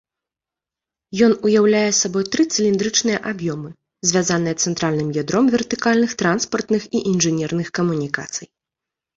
Ён 1.25 1.33
уяўляе 1.49 1.91
сабой 2.01 2.25
тры 2.35 2.43
цыліндрычныя 2.55 3.19
аб'ёмы, 3.31 3.69
звязаныя 4.13 4.55
цэнтральным 4.65 5.09
ядром 5.23 5.45
вертыкальных 5.57 6.11
транспартных 6.23 6.81
і 6.97 7.05
інжынерных 7.13 7.67
камунікацый. 7.81 8.47